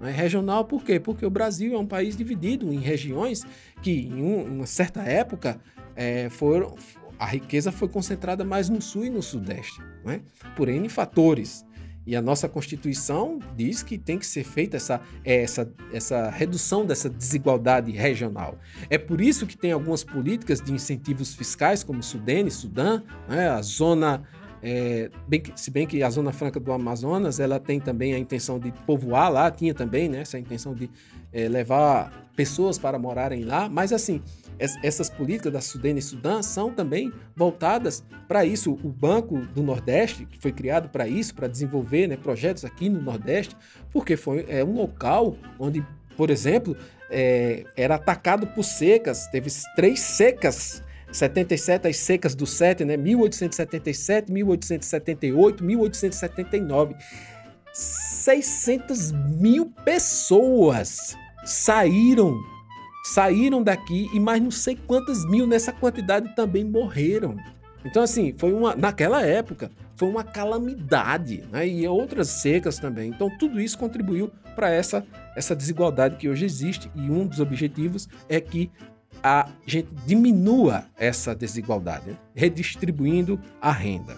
É 0.02 0.12
regional 0.12 0.66
por 0.66 0.84
quê? 0.84 1.00
Porque 1.00 1.26
o 1.26 1.30
Brasil 1.30 1.74
é 1.74 1.78
um 1.78 1.88
país 1.88 2.16
dividido 2.16 2.72
em 2.74 2.80
regiões 2.80 3.44
que, 3.82 3.92
em 3.92 4.22
uma 4.22 4.66
certa 4.66 5.02
época, 5.02 5.60
é, 5.96 6.30
foram, 6.30 6.76
a 7.18 7.26
riqueza 7.26 7.72
foi 7.72 7.88
concentrada 7.88 8.44
mais 8.46 8.70
no 8.70 8.82
sul 8.82 9.06
e 9.06 9.10
no 9.10 9.22
sudeste, 9.22 9.82
é? 10.06 10.20
por 10.56 10.70
N 10.70 10.88
fatores. 10.88 11.66
E 12.06 12.16
a 12.16 12.22
nossa 12.22 12.48
Constituição 12.48 13.38
diz 13.58 13.84
que 13.84 13.98
tem 13.98 14.18
que 14.18 14.26
ser 14.26 14.46
feita 14.46 14.78
essa, 14.78 15.02
essa, 15.26 15.70
essa 15.92 16.30
redução 16.30 16.86
dessa 16.86 17.10
desigualdade 17.10 17.92
regional. 17.92 18.58
É 18.90 18.98
por 18.98 19.20
isso 19.20 19.46
que 19.46 19.58
tem 19.58 19.74
algumas 19.74 20.06
políticas 20.06 20.62
de 20.62 20.72
incentivos 20.72 21.36
fiscais, 21.36 21.84
como 21.84 22.02
Sudene, 22.02 22.50
Sudã, 22.50 23.04
né? 23.28 23.50
a 23.50 23.62
zona 23.62 24.24
é, 24.62 25.10
bem 25.28 25.40
que, 25.40 25.60
se 25.60 25.70
bem 25.70 25.86
que 25.86 26.02
a 26.02 26.10
Zona 26.10 26.32
Franca 26.32 26.60
do 26.60 26.72
Amazonas 26.72 27.40
ela 27.40 27.60
tem 27.60 27.80
também 27.80 28.14
a 28.14 28.20
intenção 28.20 28.60
de 28.60 28.72
povoar 28.86 29.32
lá, 29.32 29.52
tinha 29.52 29.74
também 29.74 30.10
né, 30.10 30.22
essa 30.22 30.40
intenção 30.40 30.74
de 30.74 30.90
é, 31.32 31.48
levar 31.48 32.12
pessoas 32.36 32.78
para 32.78 32.98
morarem 32.98 33.44
lá, 33.44 33.70
mas 33.70 33.92
assim, 33.92 34.22
essas 34.60 35.10
políticas 35.10 35.54
da 35.54 35.62
Sudene 35.62 36.00
e 36.00 36.02
Sudã 36.02 36.42
são 36.42 36.72
também 36.72 37.12
voltadas 37.36 38.04
para 38.28 38.44
isso. 38.44 38.74
O 38.84 38.90
Banco 38.90 39.38
do 39.38 39.62
Nordeste, 39.62 40.26
que 40.26 40.40
foi 40.40 40.52
criado 40.52 40.90
para 40.90 41.08
isso, 41.08 41.36
para 41.36 41.48
desenvolver 41.48 42.08
né, 42.08 42.18
projetos 42.18 42.66
aqui 42.66 42.90
no 42.90 43.02
Nordeste, 43.02 43.56
porque 43.92 44.18
foi 44.18 44.46
é, 44.50 44.64
um 44.64 44.74
local 44.74 45.38
onde, 45.60 45.86
por 46.16 46.30
exemplo, 46.30 46.76
é, 47.10 47.66
era 47.76 47.96
atacado 47.96 48.48
por 48.48 48.64
secas, 48.64 49.28
teve 49.28 49.50
três 49.76 50.00
secas 50.00 50.84
77, 51.12 51.88
as 51.88 51.98
secas 51.98 52.36
do 52.36 52.46
7, 52.46 52.86
né? 52.86 52.98
1877, 52.98 54.32
1878, 54.32 55.64
1879. 55.64 56.96
600 57.74 59.12
mil 59.12 59.72
pessoas 59.86 61.16
saíram 61.46 62.36
saíram 63.08 63.64
daqui 63.64 64.10
e 64.14 64.20
mais 64.20 64.42
não 64.42 64.52
sei 64.52 64.76
quantas 64.76 65.26
mil 65.26 65.48
nessa 65.48 65.72
quantidade 65.72 66.36
também 66.36 66.64
morreram. 66.64 67.38
Então, 67.86 68.04
assim, 68.04 68.34
foi 68.38 68.52
uma. 68.52 68.76
Naquela 68.76 69.22
época, 69.22 69.72
foi 69.96 70.10
uma 70.10 70.24
calamidade, 70.24 71.44
né? 71.52 71.66
E 71.66 71.88
outras 71.88 72.28
secas 72.28 72.78
também. 72.78 73.10
Então, 73.10 73.30
tudo 73.38 73.62
isso 73.62 73.78
contribuiu 73.78 74.30
para 74.56 74.70
essa, 74.70 75.06
essa 75.36 75.56
desigualdade 75.56 76.18
que 76.18 76.28
hoje 76.28 76.44
existe. 76.44 76.92
E 76.96 77.10
um 77.10 77.26
dos 77.26 77.40
objetivos 77.40 78.10
é 78.28 78.42
que 78.42 78.70
a 79.24 79.50
gente 79.66 79.90
diminua 80.06 80.86
essa 80.98 81.36
desigualdade, 81.36 82.12
né? 82.12 82.18
redistribuindo 82.36 83.40
a 83.62 83.72
renda. 83.72 84.18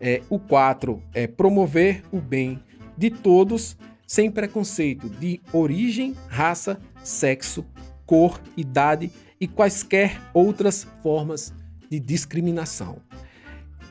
É, 0.00 0.22
o 0.28 0.38
4 0.38 1.02
é 1.14 1.26
promover 1.26 2.02
o 2.12 2.20
bem 2.20 2.62
de 2.96 3.10
todos 3.10 3.76
sem 4.06 4.30
preconceito 4.30 5.08
de 5.08 5.40
origem, 5.52 6.14
raça, 6.28 6.78
sexo, 7.02 7.64
cor, 8.06 8.40
idade 8.56 9.10
e 9.40 9.48
quaisquer 9.48 10.20
outras 10.32 10.86
formas 11.02 11.52
de 11.90 11.98
discriminação. 11.98 12.98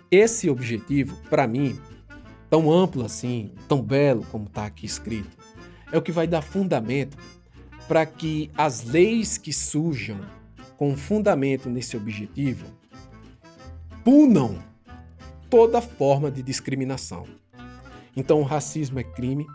Esse 0.10 0.50
objetivo, 0.50 1.17
para 1.29 1.48
mim, 1.48 1.79
tão 2.50 2.72
amplo 2.72 3.03
assim, 3.03 3.51
tão 3.67 3.82
belo 3.82 4.25
como 4.32 4.46
está 4.46 4.65
aqui 4.65 4.86
escrito, 4.86 5.36
é 5.91 5.98
o 5.98 6.01
que 6.01 6.12
vai 6.12 6.27
dar 6.27 6.41
fundamento 6.41 7.17
para 7.88 8.06
que 8.06 8.50
as 8.58 8.84
leis 8.84 9.38
que 9.38 9.52
surjam 9.52 10.20
com 10.78 10.96
fundamento 10.96 11.70
nesse 11.70 11.96
objetivo 11.96 12.66
punam 14.04 14.62
toda 15.50 15.82
forma 15.82 16.32
de 16.32 16.42
discriminação. 16.42 17.25
Então, 18.16 18.42
o 18.42 18.44
racismo 18.44 19.00
é 19.00 19.04
crime, 19.04 19.46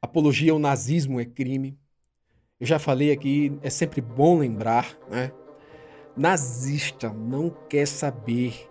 apologia 0.00 0.52
ao 0.52 0.58
nazismo 0.58 1.20
é 1.20 1.24
crime. 1.24 1.78
Eu 2.58 2.66
já 2.66 2.78
falei 2.78 3.12
aqui, 3.12 3.58
é 3.62 3.70
sempre 3.70 4.00
bom 4.00 4.38
lembrar, 4.38 4.96
né? 5.10 5.32
Nazista 6.16 7.10
não 7.10 7.50
quer 7.68 7.86
saber 7.86 8.68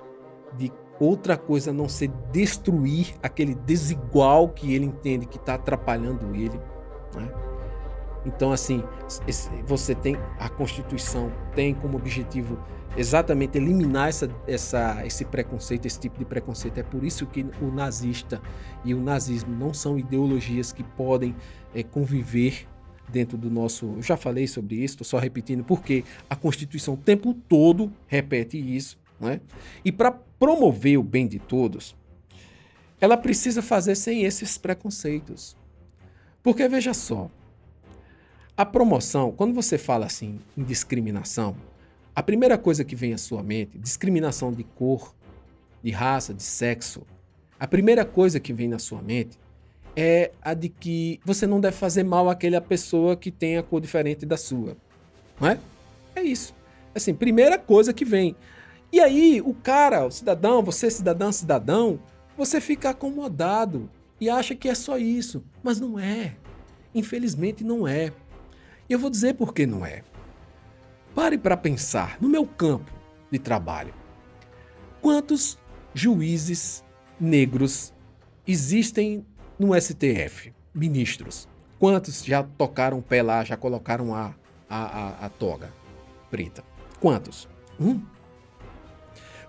de 0.57 0.71
outra 0.99 1.35
coisa 1.35 1.71
a 1.71 1.73
não 1.73 1.89
ser 1.89 2.09
destruir 2.31 3.15
aquele 3.23 3.55
desigual 3.55 4.49
que 4.49 4.73
ele 4.73 4.85
entende 4.85 5.25
que 5.25 5.37
está 5.37 5.55
atrapalhando 5.55 6.35
ele. 6.35 6.57
Né? 7.15 7.50
Então, 8.25 8.51
assim, 8.51 8.83
você 9.65 9.95
tem 9.95 10.17
a 10.37 10.47
Constituição 10.47 11.31
tem 11.55 11.73
como 11.73 11.97
objetivo 11.97 12.57
exatamente 12.95 13.57
eliminar 13.57 14.09
essa, 14.09 14.29
essa, 14.47 15.05
esse 15.05 15.25
preconceito, 15.25 15.85
esse 15.85 15.99
tipo 15.99 16.19
de 16.19 16.25
preconceito. 16.25 16.77
É 16.77 16.83
por 16.83 17.03
isso 17.03 17.25
que 17.25 17.45
o 17.61 17.71
nazista 17.71 18.41
e 18.83 18.93
o 18.93 19.01
nazismo 19.01 19.55
não 19.55 19.73
são 19.73 19.97
ideologias 19.97 20.71
que 20.71 20.83
podem 20.83 21.35
é, 21.73 21.83
conviver 21.83 22.67
dentro 23.07 23.37
do 23.37 23.49
nosso. 23.49 23.85
Eu 23.97 24.01
já 24.01 24.17
falei 24.17 24.47
sobre 24.47 24.75
isso, 24.75 24.95
estou 24.95 25.05
só 25.05 25.17
repetindo, 25.17 25.63
porque 25.63 26.03
a 26.29 26.35
Constituição 26.35 26.93
o 26.95 26.97
tempo 26.97 27.33
todo 27.33 27.91
repete 28.07 28.57
isso. 28.57 28.99
Né? 29.19 29.39
E 29.85 29.91
para 29.91 30.11
promover 30.11 30.97
o 30.97 31.03
bem 31.03 31.27
de 31.27 31.39
todos, 31.39 31.95
ela 32.99 33.17
precisa 33.17 33.61
fazer 33.61 33.95
sem 33.95 34.23
esses 34.23 34.57
preconceitos. 34.57 35.55
Porque 36.43 36.67
veja 36.67 36.93
só, 36.93 37.29
a 38.61 38.65
promoção, 38.65 39.31
quando 39.31 39.55
você 39.55 39.75
fala 39.75 40.05
assim 40.05 40.39
em 40.55 40.63
discriminação, 40.63 41.55
a 42.15 42.21
primeira 42.21 42.59
coisa 42.59 42.83
que 42.83 42.95
vem 42.95 43.11
à 43.11 43.17
sua 43.17 43.41
mente, 43.41 43.75
discriminação 43.79 44.53
de 44.53 44.63
cor, 44.63 45.15
de 45.81 45.89
raça, 45.89 46.31
de 46.31 46.43
sexo, 46.43 47.01
a 47.59 47.67
primeira 47.67 48.05
coisa 48.05 48.39
que 48.39 48.53
vem 48.53 48.67
na 48.67 48.77
sua 48.77 49.01
mente 49.01 49.39
é 49.95 50.31
a 50.43 50.53
de 50.53 50.69
que 50.69 51.19
você 51.25 51.47
não 51.47 51.59
deve 51.59 51.75
fazer 51.75 52.03
mal 52.03 52.29
àquela 52.29 52.61
pessoa 52.61 53.17
que 53.17 53.31
tem 53.31 53.57
a 53.57 53.63
cor 53.63 53.81
diferente 53.81 54.27
da 54.27 54.37
sua. 54.37 54.77
Não 55.39 55.49
é? 55.49 55.59
É 56.15 56.21
isso. 56.21 56.53
Assim, 56.93 57.15
primeira 57.15 57.57
coisa 57.57 57.91
que 57.91 58.05
vem. 58.05 58.35
E 58.91 58.99
aí, 58.99 59.41
o 59.43 59.55
cara, 59.55 60.05
o 60.05 60.11
cidadão, 60.11 60.61
você, 60.61 60.91
cidadã, 60.91 61.31
cidadão, 61.31 61.99
você 62.37 62.61
fica 62.61 62.91
acomodado 62.91 63.89
e 64.19 64.29
acha 64.29 64.53
que 64.53 64.69
é 64.69 64.75
só 64.75 64.99
isso. 64.99 65.43
Mas 65.63 65.79
não 65.79 65.97
é. 65.97 66.35
Infelizmente, 66.93 67.63
não 67.63 67.87
é. 67.87 68.13
E 68.91 68.93
eu 68.93 68.99
vou 68.99 69.09
dizer 69.09 69.35
por 69.35 69.53
que 69.53 69.65
não 69.65 69.85
é. 69.85 70.03
Pare 71.15 71.37
para 71.37 71.55
pensar 71.55 72.17
no 72.19 72.27
meu 72.27 72.45
campo 72.45 72.91
de 73.31 73.39
trabalho. 73.39 73.93
Quantos 75.01 75.57
juízes 75.93 76.83
negros 77.17 77.93
existem 78.45 79.25
no 79.57 79.69
STF? 79.79 80.53
Ministros. 80.75 81.47
Quantos 81.79 82.21
já 82.21 82.43
tocaram 82.43 82.99
o 82.99 83.01
pé 83.01 83.23
lá, 83.23 83.45
já 83.45 83.55
colocaram 83.55 84.13
a, 84.13 84.35
a, 84.69 84.83
a, 84.83 85.25
a 85.25 85.29
toga 85.29 85.71
preta? 86.29 86.61
Quantos? 86.99 87.47
Um? 87.79 88.01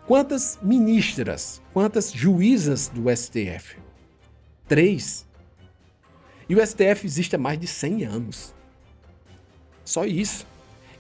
Quantas 0.06 0.56
ministras, 0.62 1.60
quantas 1.72 2.12
juízas 2.12 2.86
do 2.86 3.10
STF? 3.10 3.76
Três. 4.68 5.26
E 6.48 6.54
o 6.54 6.64
STF 6.64 7.04
existe 7.04 7.34
há 7.34 7.38
mais 7.40 7.58
de 7.58 7.66
100 7.66 8.04
anos. 8.04 8.54
Só 9.84 10.04
isso. 10.04 10.46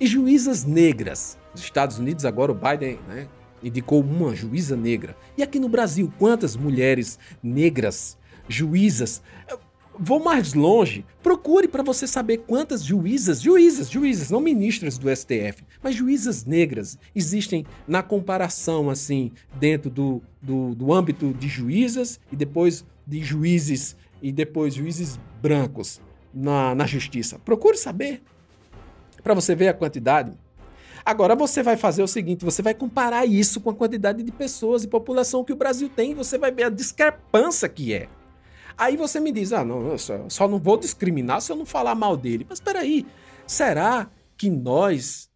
E 0.00 0.06
juízas 0.06 0.64
negras. 0.64 1.38
Nos 1.52 1.62
Estados 1.62 1.98
Unidos, 1.98 2.24
agora 2.24 2.50
o 2.50 2.54
Biden 2.54 2.98
né, 3.08 3.28
indicou 3.62 4.00
uma 4.00 4.34
juíza 4.34 4.76
negra. 4.76 5.16
E 5.36 5.42
aqui 5.42 5.58
no 5.58 5.68
Brasil, 5.68 6.12
quantas 6.18 6.56
mulheres 6.56 7.18
negras, 7.42 8.16
juízas? 8.48 9.22
Vou 9.98 10.18
mais 10.18 10.54
longe. 10.54 11.04
Procure 11.22 11.68
para 11.68 11.82
você 11.82 12.06
saber 12.06 12.38
quantas 12.38 12.82
juízas, 12.82 13.40
juízas, 13.40 13.90
juízas, 13.90 14.30
não 14.30 14.40
ministras 14.40 14.98
do 14.98 15.14
STF, 15.14 15.62
mas 15.82 15.94
juízas 15.94 16.44
negras 16.44 16.98
existem 17.14 17.64
na 17.86 18.02
comparação, 18.02 18.88
assim, 18.88 19.30
dentro 19.60 19.90
do, 19.90 20.22
do, 20.40 20.74
do 20.74 20.92
âmbito 20.92 21.32
de 21.34 21.46
juízas 21.46 22.18
e 22.32 22.36
depois 22.36 22.84
de 23.06 23.22
juízes 23.22 23.96
e 24.22 24.32
depois 24.32 24.74
juízes 24.74 25.18
brancos 25.42 26.00
na, 26.32 26.74
na 26.74 26.86
justiça. 26.86 27.38
Procure 27.38 27.76
saber 27.76 28.22
para 29.22 29.34
você 29.34 29.54
ver 29.54 29.68
a 29.68 29.74
quantidade. 29.74 30.32
Agora 31.04 31.34
você 31.34 31.62
vai 31.62 31.76
fazer 31.76 32.02
o 32.02 32.08
seguinte: 32.08 32.44
você 32.44 32.62
vai 32.62 32.74
comparar 32.74 33.26
isso 33.26 33.60
com 33.60 33.70
a 33.70 33.74
quantidade 33.74 34.22
de 34.22 34.32
pessoas 34.32 34.84
e 34.84 34.88
população 34.88 35.44
que 35.44 35.52
o 35.52 35.56
Brasil 35.56 35.88
tem, 35.88 36.14
você 36.14 36.38
vai 36.38 36.52
ver 36.52 36.64
a 36.64 36.70
discrepância 36.70 37.68
que 37.68 37.92
é. 37.92 38.08
Aí 38.76 38.96
você 38.96 39.20
me 39.20 39.32
diz: 39.32 39.52
ah, 39.52 39.64
não, 39.64 39.96
só, 39.98 40.28
só 40.28 40.48
não 40.48 40.58
vou 40.58 40.76
discriminar 40.76 41.40
se 41.40 41.50
eu 41.50 41.56
não 41.56 41.66
falar 41.66 41.94
mal 41.94 42.16
dele. 42.16 42.46
Mas 42.48 42.58
espera 42.58 42.80
aí, 42.80 43.06
será 43.46 44.10
que 44.36 44.48
nós 44.48 45.30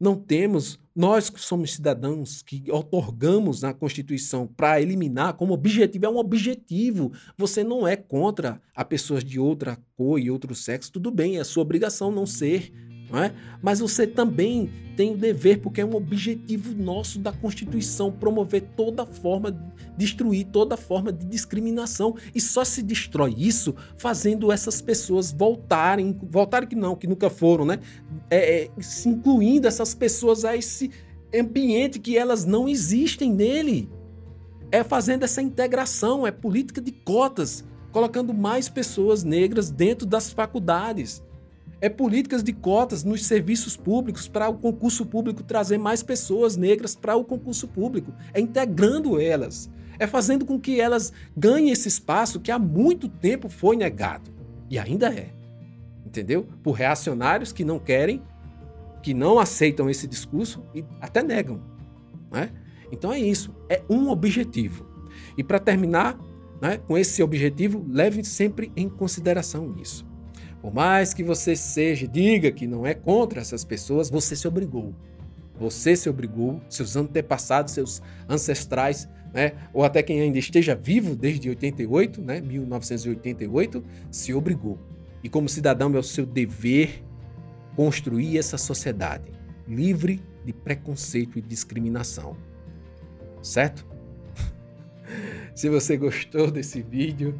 não 0.00 0.16
temos, 0.16 0.80
nós 0.96 1.28
que 1.28 1.38
somos 1.38 1.74
cidadãos, 1.74 2.40
que 2.40 2.64
otorgamos 2.72 3.60
na 3.60 3.74
Constituição 3.74 4.46
para 4.46 4.80
eliminar 4.80 5.34
como 5.34 5.52
objetivo, 5.52 6.06
é 6.06 6.08
um 6.08 6.16
objetivo. 6.16 7.12
Você 7.36 7.62
não 7.62 7.86
é 7.86 7.96
contra 7.96 8.60
a 8.74 8.82
pessoas 8.82 9.22
de 9.22 9.38
outra 9.38 9.78
cor 9.94 10.18
e 10.18 10.30
outro 10.30 10.54
sexo, 10.54 10.90
tudo 10.92 11.10
bem, 11.10 11.38
é 11.38 11.44
sua 11.44 11.62
obrigação 11.62 12.10
não 12.10 12.24
ser 12.24 12.72
não 13.10 13.22
é? 13.22 13.32
Mas 13.60 13.80
você 13.80 14.06
também 14.06 14.70
tem 14.96 15.12
o 15.12 15.16
dever, 15.16 15.60
porque 15.60 15.80
é 15.80 15.84
um 15.84 15.94
objetivo 15.94 16.74
nosso 16.74 17.18
da 17.18 17.32
Constituição, 17.32 18.12
promover 18.12 18.62
toda 18.76 19.06
forma, 19.06 19.50
destruir 19.96 20.46
toda 20.46 20.76
forma 20.76 21.12
de 21.12 21.26
discriminação. 21.26 22.16
E 22.34 22.40
só 22.40 22.64
se 22.64 22.82
destrói 22.82 23.34
isso 23.36 23.74
fazendo 23.96 24.52
essas 24.52 24.80
pessoas 24.80 25.32
voltarem, 25.32 26.18
voltarem 26.22 26.68
que 26.68 26.76
não, 26.76 26.94
que 26.94 27.06
nunca 27.06 27.30
foram, 27.30 27.64
né? 27.64 27.80
É, 28.30 28.64
é, 28.64 28.70
incluindo 29.06 29.66
essas 29.66 29.94
pessoas 29.94 30.44
a 30.44 30.56
esse 30.56 30.90
ambiente 31.34 31.98
que 31.98 32.16
elas 32.16 32.44
não 32.44 32.68
existem 32.68 33.32
nele. 33.32 33.88
É 34.70 34.84
fazendo 34.84 35.24
essa 35.24 35.42
integração, 35.42 36.26
é 36.26 36.30
política 36.30 36.80
de 36.80 36.92
cotas, 36.92 37.64
colocando 37.90 38.32
mais 38.32 38.68
pessoas 38.68 39.24
negras 39.24 39.70
dentro 39.70 40.06
das 40.06 40.30
faculdades 40.30 41.22
é 41.80 41.88
políticas 41.88 42.42
de 42.42 42.52
cotas 42.52 43.04
nos 43.04 43.24
serviços 43.24 43.76
públicos 43.76 44.28
para 44.28 44.48
o 44.48 44.58
concurso 44.58 45.06
público 45.06 45.42
trazer 45.42 45.78
mais 45.78 46.02
pessoas 46.02 46.56
negras 46.56 46.94
para 46.94 47.16
o 47.16 47.24
concurso 47.24 47.66
público, 47.66 48.12
é 48.34 48.40
integrando 48.40 49.20
elas, 49.20 49.70
é 49.98 50.06
fazendo 50.06 50.44
com 50.44 50.60
que 50.60 50.80
elas 50.80 51.12
ganhem 51.36 51.70
esse 51.70 51.88
espaço 51.88 52.40
que 52.40 52.50
há 52.50 52.58
muito 52.58 53.08
tempo 53.08 53.48
foi 53.48 53.76
negado 53.76 54.30
e 54.68 54.78
ainda 54.78 55.12
é. 55.12 55.32
Entendeu? 56.04 56.46
Por 56.62 56.72
reacionários 56.72 57.52
que 57.52 57.64
não 57.64 57.78
querem, 57.78 58.22
que 59.02 59.14
não 59.14 59.38
aceitam 59.38 59.88
esse 59.88 60.06
discurso 60.06 60.64
e 60.74 60.84
até 61.00 61.22
negam. 61.22 61.60
Né? 62.30 62.50
Então 62.92 63.12
é 63.12 63.18
isso, 63.18 63.54
é 63.68 63.82
um 63.88 64.08
objetivo. 64.10 64.88
E 65.36 65.44
para 65.44 65.58
terminar, 65.58 66.18
né, 66.60 66.78
com 66.78 66.98
esse 66.98 67.22
objetivo, 67.22 67.86
leve 67.88 68.24
sempre 68.24 68.72
em 68.76 68.88
consideração 68.88 69.74
isso. 69.80 70.09
Por 70.60 70.72
mais 70.72 71.14
que 71.14 71.22
você 71.22 71.56
seja, 71.56 72.06
diga 72.06 72.50
que 72.50 72.66
não 72.66 72.86
é 72.86 72.94
contra 72.94 73.40
essas 73.40 73.64
pessoas, 73.64 74.10
você 74.10 74.36
se 74.36 74.46
obrigou. 74.46 74.94
Você 75.58 75.96
se 75.96 76.08
obrigou, 76.08 76.60
seus 76.68 76.96
antepassados, 76.96 77.72
seus 77.72 78.02
ancestrais, 78.28 79.08
né, 79.32 79.52
ou 79.72 79.84
até 79.84 80.02
quem 80.02 80.20
ainda 80.20 80.38
esteja 80.38 80.74
vivo 80.74 81.14
desde 81.14 81.48
88, 81.48 82.20
né, 82.20 82.40
1988, 82.40 83.84
se 84.10 84.34
obrigou. 84.34 84.78
E 85.22 85.28
como 85.28 85.48
cidadão 85.48 85.94
é 85.94 85.98
o 85.98 86.02
seu 86.02 86.26
dever 86.26 87.02
construir 87.76 88.38
essa 88.38 88.58
sociedade 88.58 89.30
livre 89.68 90.20
de 90.44 90.52
preconceito 90.52 91.38
e 91.38 91.42
discriminação. 91.42 92.36
Certo? 93.42 93.86
se 95.54 95.68
você 95.68 95.96
gostou 95.96 96.50
desse 96.50 96.82
vídeo, 96.82 97.38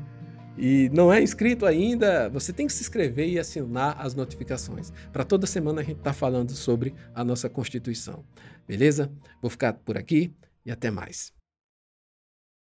e 0.61 0.91
não 0.93 1.11
é 1.11 1.23
inscrito 1.23 1.65
ainda, 1.65 2.29
você 2.29 2.53
tem 2.53 2.67
que 2.67 2.73
se 2.75 2.83
inscrever 2.83 3.27
e 3.27 3.39
assinar 3.39 3.97
as 3.99 4.15
notificações. 4.15 4.93
Para 5.11 5.25
toda 5.25 5.47
semana 5.47 5.81
a 5.81 5.85
gente 5.85 5.97
está 5.97 6.13
falando 6.13 6.53
sobre 6.53 6.95
a 7.15 7.25
nossa 7.25 7.49
Constituição. 7.49 8.23
Beleza? 8.69 9.11
Vou 9.41 9.51
ficar 9.51 9.73
por 9.73 9.97
aqui 9.97 10.35
e 10.65 10.71
até 10.71 10.91
mais. 10.91 11.40